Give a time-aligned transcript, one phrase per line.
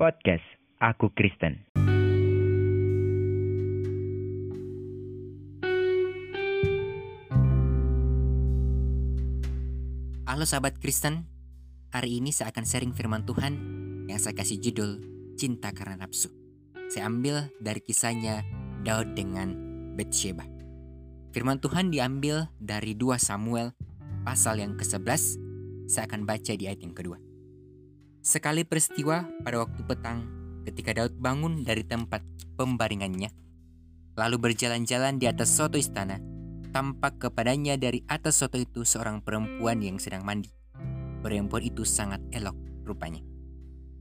[0.00, 0.40] Podcast
[0.80, 1.60] Aku Kristen.
[10.24, 11.28] Halo sahabat Kristen,
[11.92, 13.52] hari ini saya akan sharing firman Tuhan
[14.08, 15.04] yang saya kasih judul
[15.36, 16.32] Cinta Karena Nafsu.
[16.88, 18.40] Saya ambil dari kisahnya
[18.80, 19.52] Daud dengan
[20.00, 20.48] Bathsheba.
[21.36, 23.76] Firman Tuhan diambil dari 2 Samuel
[24.24, 25.36] pasal yang ke-11.
[25.92, 27.29] Saya akan baca di ayat yang kedua.
[28.20, 30.28] Sekali peristiwa pada waktu petang
[30.68, 32.20] ketika Daud bangun dari tempat
[32.60, 33.32] pembaringannya,
[34.12, 36.20] lalu berjalan-jalan di atas soto istana,
[36.68, 40.52] tampak kepadanya dari atas soto itu seorang perempuan yang sedang mandi.
[41.24, 43.24] Perempuan itu sangat elok rupanya.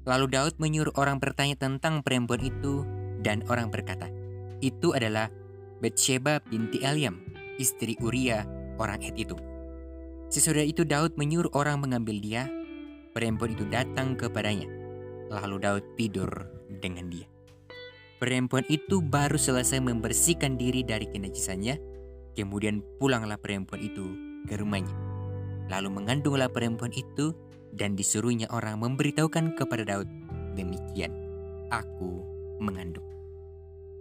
[0.03, 2.83] Lalu Daud menyuruh orang bertanya tentang perempuan itu
[3.23, 4.11] dan orang berkata,
[4.59, 5.31] itu adalah
[5.79, 7.23] Bathsheba binti Eliam,
[7.55, 8.43] istri Uria,
[8.75, 9.35] orang Het itu.
[10.27, 12.51] Sesudah itu Daud menyuruh orang mengambil dia.
[13.11, 14.69] Perempuan itu datang kepadanya.
[15.29, 16.29] Lalu Daud tidur
[16.81, 17.25] dengan dia.
[18.19, 21.79] Perempuan itu baru selesai membersihkan diri dari kenajisannya,
[22.35, 24.05] kemudian pulanglah perempuan itu
[24.43, 24.91] ke rumahnya.
[25.71, 27.31] Lalu mengandunglah perempuan itu
[27.71, 30.09] dan disuruhnya orang memberitahukan kepada Daud,
[30.57, 31.13] demikian,
[31.71, 32.19] aku
[32.59, 33.05] mengandung.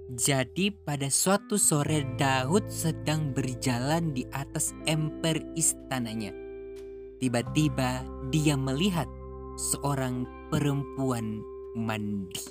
[0.08, 6.32] Jadi pada suatu sore Daud sedang berjalan di atas emper istananya.
[7.20, 9.08] Tiba-tiba dia melihat
[9.56, 11.40] seorang perempuan
[11.72, 12.44] mandi.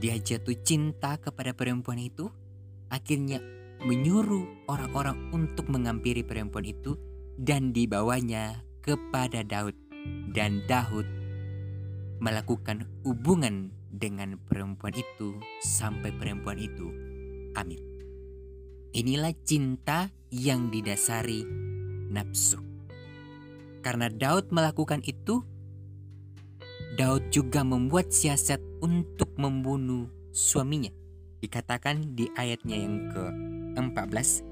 [0.00, 2.32] Dia jatuh cinta kepada perempuan itu,
[2.88, 3.44] akhirnya
[3.84, 6.96] menyuruh orang-orang untuk mengampiri perempuan itu
[7.36, 9.76] dan dibawanya kepada Daud.
[10.32, 11.04] Dan Daud
[12.24, 16.88] melakukan hubungan dengan perempuan itu sampai perempuan itu
[17.52, 17.84] hamil.
[18.96, 21.44] Inilah cinta yang didasari
[22.08, 22.69] nafsu.
[23.80, 25.40] Karena Daud melakukan itu,
[27.00, 30.92] Daud juga membuat siasat untuk membunuh suaminya.
[31.40, 34.44] Dikatakan di ayatnya yang ke-14,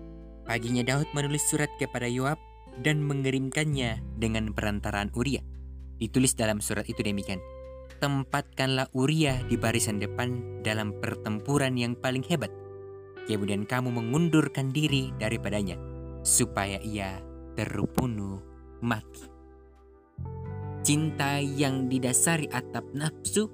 [0.49, 2.41] paginya Daud menulis surat kepada Yoab
[2.81, 5.45] dan mengirimkannya dengan perantaraan Uria.
[6.01, 7.43] Ditulis dalam surat itu demikian,
[8.01, 12.49] tempatkanlah Uria di barisan depan dalam pertempuran yang paling hebat.
[13.29, 15.77] Kemudian kamu mengundurkan diri daripadanya,
[16.25, 17.21] supaya ia
[17.59, 18.48] terbunuh
[18.81, 19.27] mati.
[20.83, 23.51] Cinta yang didasari atap nafsu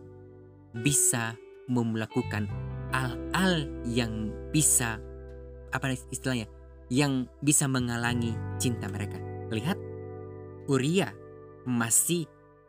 [0.75, 1.35] bisa
[1.67, 2.47] melakukan
[2.95, 5.03] hal-hal yang bisa
[5.75, 6.47] apa istilahnya
[6.93, 9.19] yang bisa menghalangi cinta mereka.
[9.51, 9.79] Lihat,
[10.71, 11.11] Uria
[11.67, 12.29] masih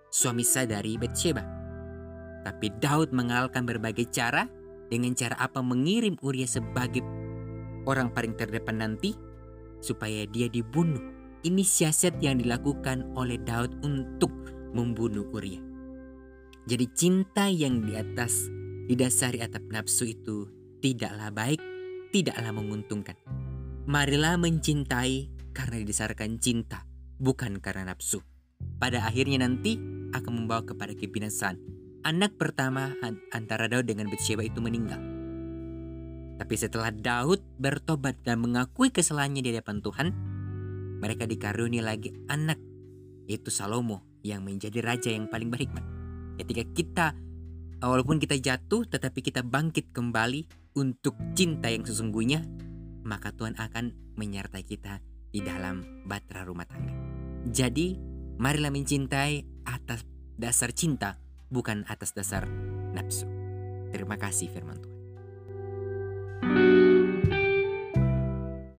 [0.09, 1.43] suami sadari Bathsheba.
[2.41, 4.47] Tapi Daud mengalahkan berbagai cara
[4.89, 7.01] dengan cara apa mengirim Uria sebagai
[7.85, 9.13] orang paling terdepan nanti
[9.81, 11.14] supaya dia dibunuh.
[11.45, 14.33] Ini siasat yang dilakukan oleh Daud untuk
[14.73, 15.61] membunuh Uria.
[16.65, 18.49] Jadi cinta yang di atas
[18.89, 20.49] didasari atap nafsu itu
[20.81, 21.61] tidaklah baik,
[22.09, 23.13] tidaklah menguntungkan.
[23.85, 26.89] Marilah mencintai karena didasarkan cinta,
[27.21, 28.25] bukan karena nafsu.
[28.81, 29.77] Pada akhirnya nanti
[30.17, 31.61] akan membawa kepada kebinasaan
[32.01, 32.97] anak pertama
[33.29, 34.97] antara Daud dengan Bathsheba itu meninggal.
[36.41, 40.07] Tapi setelah Daud bertobat dan mengakui kesalahannya di hadapan Tuhan,
[40.99, 42.59] mereka dikaruniai lagi anak,
[43.29, 45.85] yaitu Salomo yang menjadi raja yang paling berhikmat.
[46.41, 47.07] Ketika kita,
[47.79, 52.43] walaupun kita jatuh, tetapi kita bangkit kembali untuk cinta yang sesungguhnya,
[53.05, 56.91] maka Tuhan akan menyertai kita di dalam batra rumah tangga.
[57.45, 57.95] Jadi,
[58.41, 60.03] marilah mencintai atas
[60.35, 61.21] dasar cinta
[61.53, 62.49] bukan atas dasar
[62.91, 63.29] nafsu.
[63.93, 64.93] Terima kasih firman Tuhan.